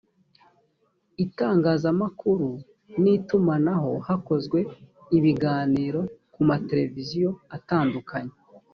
itangazamakuru 1.25 2.49
n 3.01 3.03
itumanaho 3.15 3.91
hakozwe 4.07 4.59
ibiganiro 5.17 5.99
ku 6.33 6.39
ma 6.47 6.55
televiziyo 6.69 7.29
atandukanye 7.57 8.35